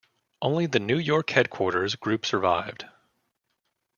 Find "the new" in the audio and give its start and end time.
0.65-0.97